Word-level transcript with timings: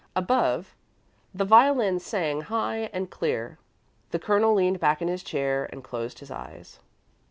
Above, 0.15 0.73
the 1.31 1.45
violin 1.45 1.99
sang 1.99 2.41
high 2.41 2.89
and 2.91 3.11
clear. 3.11 3.59
The 4.09 4.17
Colonel 4.17 4.55
leaned 4.55 4.79
back 4.79 4.99
in 4.99 5.07
his 5.07 5.21
chair 5.21 5.69
and 5.71 5.83
closed 5.83 6.17
his 6.17 6.31
eyes. 6.31 6.79